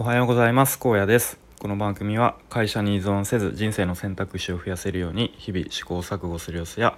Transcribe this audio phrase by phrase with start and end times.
[0.00, 0.78] おはようございます。
[0.78, 1.40] 高野です。
[1.58, 6.96] この番組は会社に依存せず人生の選択肢を増やせるように日々試行錯誤する様子や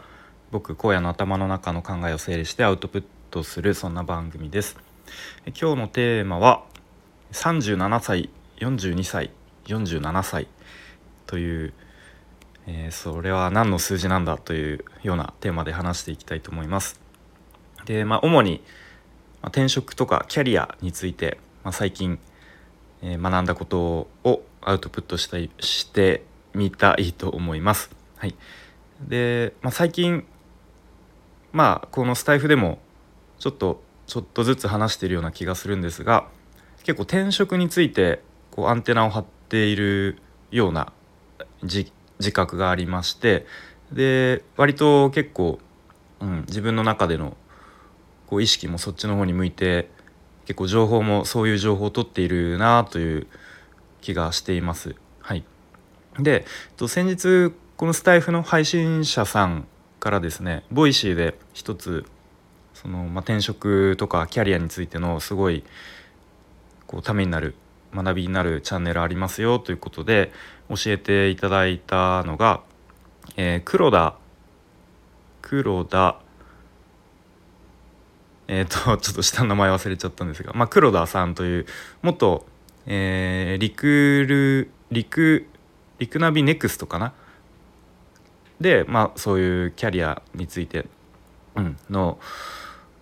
[0.50, 4.76] 僕荒野の頭の中の考えを整理してアウトプットするそんな番組です。
[5.46, 6.62] 今日のテーマは
[7.32, 8.28] 37歳
[8.58, 9.30] 42歳
[9.64, 10.46] 47歳
[11.26, 11.72] という
[12.66, 17.00] えー、それは何の数字なんだというようなテーマで話していきたいと思います。
[17.86, 18.62] でまあ主に、
[19.40, 22.18] ま、転職とかキャリアについて、まあ、最近、
[23.02, 27.90] え、学んだことをアウトプットしたいしてみたいと思います。
[28.16, 28.34] はい、
[29.06, 30.24] で、まあ、最近
[31.52, 32.78] まあこのスタイフでも
[33.38, 36.28] ちょっとちょっとずつ話してるような気がするんですが
[36.82, 40.18] 結構転職についてこうアンテナを張っている
[40.50, 40.92] ような
[41.62, 41.92] 自
[42.32, 43.46] 覚がありまして
[43.92, 45.58] で割と結構、
[46.20, 47.36] うん、自分の中での
[48.26, 49.90] こう意識もそっちの方に向いて
[50.46, 53.26] 結構情報もそういう情報を取っているなという
[54.00, 54.94] 気がしています。
[55.20, 55.44] はい、
[56.18, 56.44] でえっ
[56.76, 59.66] と先日このスタイフの配信者さん
[60.00, 62.04] からですねボイシーで一つ
[62.74, 65.64] その、まあ、転職とかキャリアについてのすごい
[66.86, 67.54] こうためになる
[67.94, 70.32] 学びになるチャンネルありますよということで
[70.68, 72.62] 教えていただいたのが、
[73.36, 74.16] えー、黒田
[75.42, 76.20] 黒田
[78.52, 81.66] えっ、ー、とちょっと下の名前忘れちゃったんですが、まあ、黒田さんという
[82.02, 82.44] 元、
[82.84, 85.46] えー、リクルリク
[86.00, 87.12] リクナビネクストかな？
[88.60, 90.86] で、まあ、そういうキャリアについて、
[91.54, 92.18] うん、の、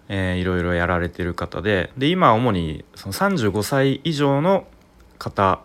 [0.09, 4.67] えー、いろいろやられてる方でで今主にその35歳以上の
[5.19, 5.61] 方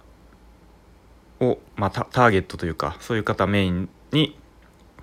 [1.41, 4.39] を、まあ、ターゲットというかそういう方メインに、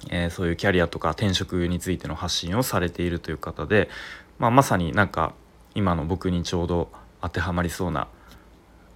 [0.09, 3.91] えー、そういうキャリアとか転職についての発信をされているという方で、
[4.41, 5.35] まあ、まさになんか
[5.75, 6.91] 今の僕にちょうど
[7.23, 8.09] 当てはまりそうな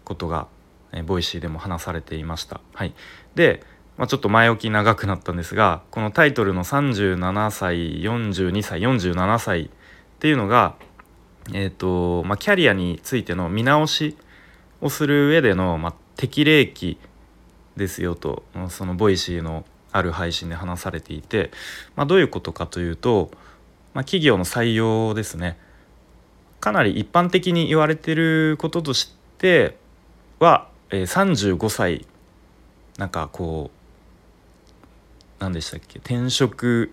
[0.03, 0.49] ことが、
[0.93, 2.61] えー、ボイシーでも話されていました。
[2.73, 2.95] はい、
[3.35, 3.63] で、
[3.97, 9.69] まあ、ちょっと前置き長くなったんですがこのタイトルの37歳42歳47歳っ
[10.19, 10.75] ていうのが、
[11.53, 14.17] えーとまあ、キャリアについての見直し
[14.81, 16.99] をする上での、まあ、適齢期
[17.77, 21.53] ですよとそのボイシーのある配信で話されていて、
[21.95, 23.31] まあ、どういうことかというと、
[23.95, 25.57] まあ、企業の採用ですね
[26.61, 29.77] かなり一般的に言われてることとして
[30.39, 32.07] は、えー、35歳
[32.99, 36.93] なんかこう何でしたっけ転職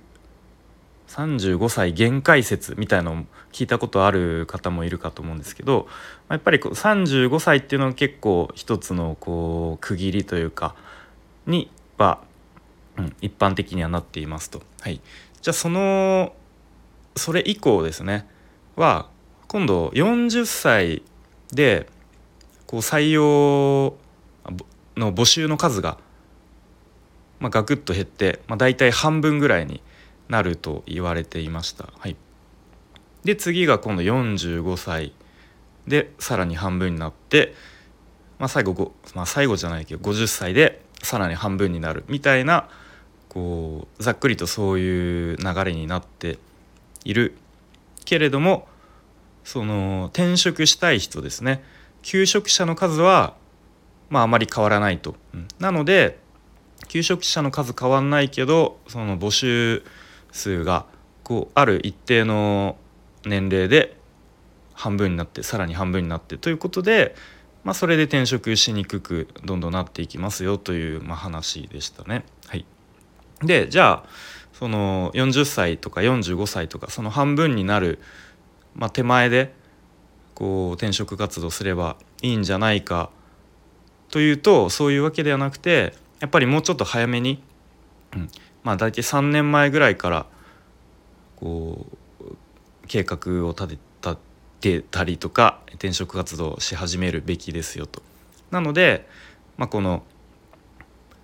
[1.08, 3.16] 35歳限界説みたいのを
[3.52, 5.88] 聞いたことある方もいるかと思うんですけど
[6.30, 10.76] やっぱりこう35歳っていうのは結構一つのこう区切りというか
[11.46, 12.22] には、
[12.98, 14.62] うん、一般的にはなっていますと。
[14.80, 15.02] はい、
[15.42, 16.34] じゃあその
[17.16, 18.28] それ以降ですね
[18.76, 19.10] は
[19.48, 21.04] 今度40歳
[21.52, 21.88] で
[22.68, 23.96] こう採用
[24.96, 25.98] の募集の数が、
[27.40, 29.82] まあ、ガクッと減って、まあ、大体半分ぐらいに
[30.30, 31.90] なると言われていました。
[31.98, 32.16] はい、
[33.26, 35.14] で次が今度45歳
[35.86, 37.54] でさらに半分になって、
[38.40, 42.70] まあ、最後、まあ、最後じゃないけど50歳でさらに半分になるみたいな
[43.28, 46.38] こうざっくりとそういう流れになって
[47.06, 47.36] いる
[48.06, 48.68] けれども
[49.44, 51.64] その転職したい人ですね
[52.02, 53.36] 求職者の数は
[54.10, 55.16] まああまり変わらないと。
[55.34, 56.20] うん、なので
[56.88, 59.84] 求職者の数変わんないけどその募集
[60.32, 60.86] 数が
[61.24, 62.76] こうある一定の
[63.26, 63.98] 年齢で
[64.74, 67.16] 半分になってさらに半分になってということで、
[67.64, 72.26] まあ、それで転職しにくくどんどんなっていきますよという、まあ、話でしたね。
[72.48, 72.66] はい、
[73.44, 74.10] でじゃあ
[74.62, 77.98] その40歳とか45歳とかその半分になる、
[78.76, 79.56] まあ、手前で
[80.36, 83.10] こう転職活動すればいいんじゃないか
[84.12, 87.42] というとそういうわけではなくてやっぱりもうちょっと早めに、
[88.16, 88.30] うん、
[88.62, 90.28] まあ大体3年前ぐらいから
[91.38, 91.88] こ
[92.22, 92.36] う
[92.88, 93.80] 計画を立
[94.60, 98.03] てたりとか転職活動し始めるべきですよと。
[98.52, 99.09] なので、
[99.58, 100.03] まあ、この、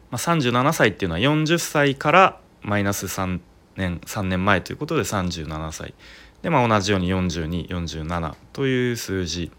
[0.10, 3.40] まあ、37歳っていうのは40歳からマイナス3
[3.76, 5.94] 年3年前ということで37歳。
[6.42, 9.52] で、まあ、同じように4247という数字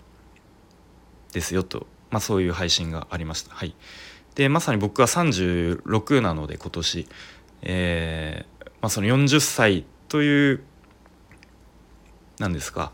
[1.33, 3.55] ですよと、まあ、そういう配信がありました。
[3.55, 3.75] はい、
[4.35, 7.09] でまさに僕は36なので今年。
[7.63, 10.63] えー、まあ、その40歳という
[12.39, 12.93] 何ですか。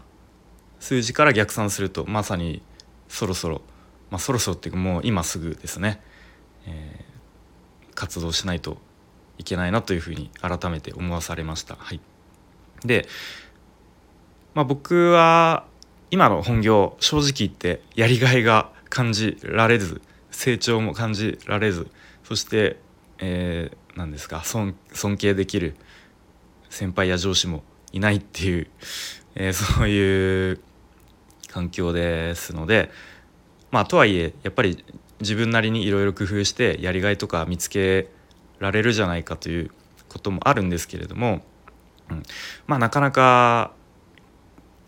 [0.81, 2.63] 数字から逆算するとまさに
[3.09, 3.63] そろそろ、
[4.11, 6.03] まあ、そろそろっていうかもう今すぐですね、
[6.67, 8.79] えー、活動しないと
[9.39, 11.77] いけないなというふうに改めて思わされました。
[11.77, 12.01] はい、
[12.85, 13.07] で、
[14.55, 15.65] まあ、僕は
[16.11, 20.01] 今の本業正直言ってやりがいが感じられず
[20.31, 21.89] 成長も感じられず
[22.23, 22.79] そして、
[23.19, 24.75] えー、何ですか尊
[25.17, 25.75] 敬できる
[26.71, 28.69] 先輩や上司もいないっていう、
[29.35, 30.61] えー、そういう
[31.49, 32.91] 環境ですので
[33.71, 34.85] まあとはいえやっぱり
[35.21, 38.09] 自分なりにいろいろ工夫してやりがいとか見つけ
[38.59, 39.71] られるじゃないかという
[40.09, 41.43] こともあるんですけれども、
[42.11, 42.23] うん、
[42.67, 43.73] まあなかなか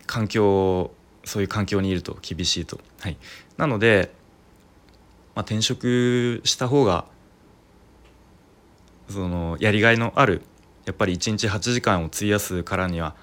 [0.05, 0.91] 環境
[1.25, 2.79] そういう環境にいると厳しいと。
[3.01, 3.17] はい、
[3.57, 4.11] なので、
[5.35, 7.05] まあ、転職した方が
[9.09, 10.41] そのやりがいのある
[10.85, 13.15] やっぱり1日8時間を費やすからには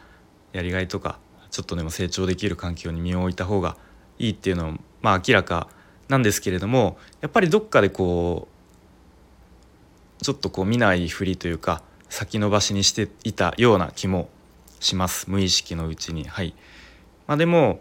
[0.53, 1.19] やりがいとか
[1.51, 3.77] ちょっとでも成長できる環境に身を置いた方が
[4.19, 5.69] いいっていうのもまあ明らか
[6.09, 8.54] なんですけれどもやっぱりどっかでこう
[10.25, 14.31] ちょっとこう見ないふりというか先延ばしにしていたような気も
[14.81, 15.31] します。
[15.31, 16.25] 無意識のうちに。
[16.25, 16.55] はい。
[17.27, 17.81] まあ、でも、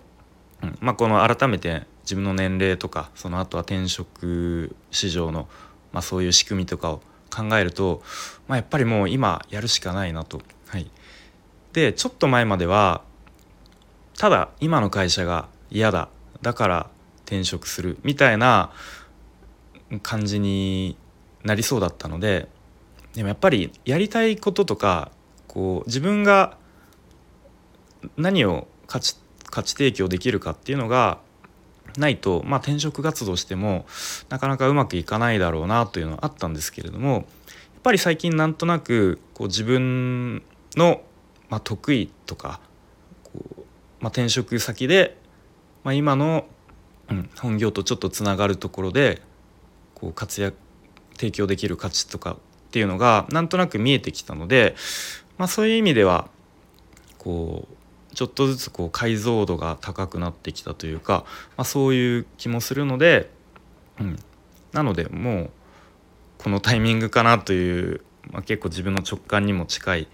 [0.61, 0.77] うん。
[0.81, 5.47] まあ、この改めて自分の年齢とかその後は転職市場の、
[5.93, 7.01] まあ、そういう仕組みとかを
[7.33, 8.03] 考えると、
[8.49, 10.41] まあ、やっぱりもう今やるしかないなと。
[10.67, 10.91] はい、
[11.71, 13.03] でちょっと前までは
[14.17, 16.09] ただ今の会社が嫌だ。
[16.41, 16.89] だから
[17.25, 17.99] 転職する。
[18.03, 18.73] みたいな
[20.01, 20.97] 感じに
[21.43, 22.47] なりそうだったので
[23.13, 25.11] でもやっぱりやりたいこととか
[25.47, 26.57] こう自分が
[28.17, 29.15] 何を価値
[29.49, 31.19] 価値提供できるかっていうのが
[31.97, 33.85] ないと、まあ、転職活動しても
[34.29, 37.23] なかなかうまくいかないだろうなというのはあったんですけれどもやっ
[37.83, 40.41] ぱり最近なんとなくこう自分
[40.75, 41.01] の、
[41.49, 42.59] まあ、得意とか
[43.23, 43.61] こう、
[43.99, 45.17] まあ、転職先で、
[45.83, 46.45] まあ、今の、
[47.09, 49.21] うん、本業とちょっとつながるところで
[49.93, 50.57] こう活躍
[51.23, 52.35] 提供できる価値とかっ
[52.71, 54.75] ていうのがなんとなく見えてきたので、
[55.37, 56.27] まあ、そういう意味では
[57.17, 57.65] こ
[58.11, 61.23] うちょっとずつこう解像度が高くなってきたというか、
[61.55, 63.29] まあ、そういう気もするので、
[64.01, 64.19] うん、
[64.73, 65.49] なのでもう
[66.39, 70.07] このタイミングかなという、まあ、結構自分の直感にも近い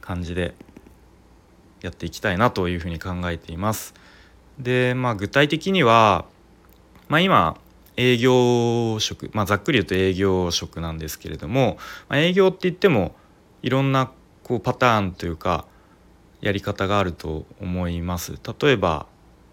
[0.00, 0.54] 感じで
[1.82, 3.92] やっていきたいなというふうに考えています。
[4.58, 6.24] でまあ具体的には、
[7.08, 7.58] まあ、今
[8.00, 11.76] 営業職、まあ、ざっくり言うと営業職なんですけれども、
[12.08, 13.14] まあ、営業って言っても
[13.62, 14.10] いろんな
[14.42, 15.66] こうパターンというか
[16.40, 18.38] やり方があると思います。
[18.62, 19.06] 例えば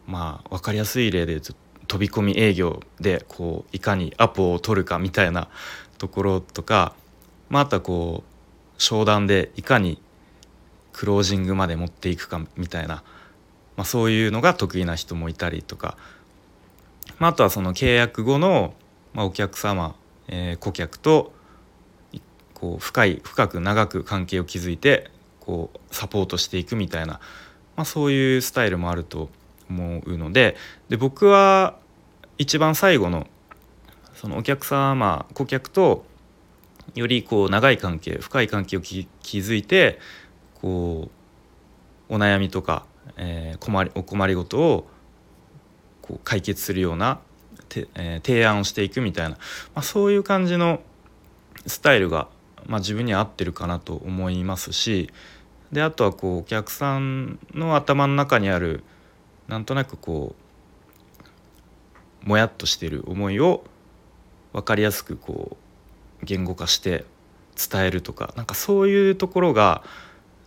[0.05, 5.49] まあ分かりやすい例で飛び込み営業でこういかにアポを取るかみたいな
[5.97, 6.95] ところとか、
[7.49, 10.01] まあ、あとはこう商談でいかに
[10.93, 13.03] クロージングまで持っていくかみたいな、
[13.75, 15.97] まあ、そういうのが得意な人もいたりとか、
[17.19, 18.73] まあ、あとはその契約後の、
[19.13, 19.95] まあ、お客様、
[20.27, 21.33] えー、顧客と
[22.53, 27.19] こう深い深く長く関係を築いてこうサポートしていくみたいな、
[27.75, 29.29] まあ、そういうスタイルもあると
[29.69, 30.55] 思うので
[30.89, 31.77] で僕は
[32.37, 33.27] 一番最後の
[34.15, 36.05] そのお客様顧客と
[36.95, 39.99] よりこう長い関係深い関係を築いて
[40.55, 41.09] こ
[42.09, 42.85] うお悩みとか、
[43.17, 44.87] えー、困りお困りごとを
[46.07, 47.19] こう解決するような
[47.67, 49.37] て、えー、提案をしていくみたいな、ま
[49.75, 50.81] あ、そういう感じの
[51.65, 52.27] スタイルが、
[52.65, 55.11] まあ、自分に合ってるかなと思いますし
[55.71, 58.83] であとはこうお客さんの頭の中にある
[59.47, 60.35] なんとなくこ
[62.25, 63.63] うもやっとしてる思いを
[64.53, 65.57] 分かりやすくこ
[66.21, 67.05] う言語化して
[67.55, 69.83] 伝えるとかなんかそういうところが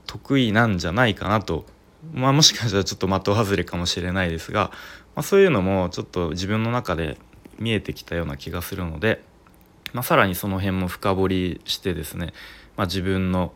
[0.07, 1.65] 得意なんじゃないかなと、
[2.13, 4.73] まあ、もしかしたらちょっと的外れかもしれないですが、
[5.15, 7.19] まあ、そういうのもちょっと自分の中で
[7.59, 9.23] 見えてきたような気がするので、
[9.93, 12.33] まあ、さらにその辺も深掘りしてですね、
[12.77, 13.53] まあ、自分の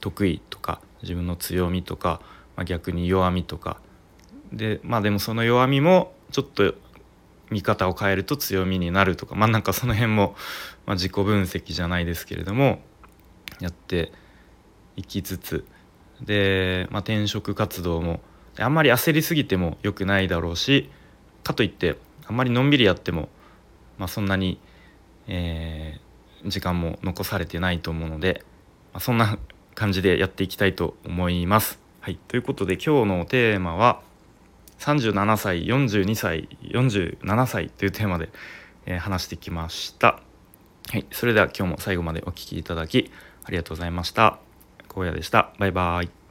[0.00, 2.20] 得意とか自分の強みとか、
[2.56, 3.78] まあ、逆に弱みとか。
[4.52, 6.74] でまあでもその弱みもちょっと
[7.50, 10.36] 見方を変えると強みになるとかまあなんかその辺も、
[10.86, 12.78] まあ、自己分析じゃないですけれども
[13.60, 14.12] やって
[14.96, 15.64] いきつつ。
[16.20, 18.20] で、まあ、転職活動も
[18.62, 20.90] あんまり焦りすぎても良くないだろうし
[21.42, 21.96] かといって
[22.26, 23.28] あんまりのんびりやっても、
[23.98, 24.58] まあ、そんなに、
[25.28, 28.44] えー、時間も残されてないと思うので、
[28.92, 29.38] まあ、そんな
[29.74, 31.78] 感じでやっていきたいと思います。
[32.00, 34.00] はい、ということで今日のテーマは
[34.78, 38.30] 37歳42歳47歳というテーマで、
[38.86, 40.20] えー、話してきました。
[40.88, 43.10] はい、それでは今日も最後までお聴きいただき
[43.44, 44.38] ありがとうございました。
[44.94, 45.52] 荒野でした。
[45.58, 46.25] バイバイ。